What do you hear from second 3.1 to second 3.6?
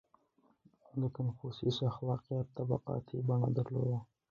بڼه